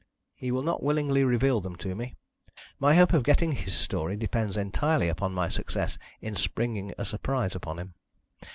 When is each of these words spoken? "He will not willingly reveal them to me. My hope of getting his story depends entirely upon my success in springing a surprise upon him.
"He 0.33 0.51
will 0.51 0.63
not 0.63 0.81
willingly 0.81 1.23
reveal 1.23 1.59
them 1.61 1.75
to 1.75 1.93
me. 1.93 2.15
My 2.79 2.95
hope 2.95 3.13
of 3.13 3.21
getting 3.21 3.51
his 3.51 3.75
story 3.77 4.15
depends 4.17 4.57
entirely 4.57 5.09
upon 5.09 5.31
my 5.35 5.47
success 5.47 5.99
in 6.21 6.35
springing 6.35 6.91
a 6.97 7.05
surprise 7.05 7.53
upon 7.53 7.77
him. 7.77 7.93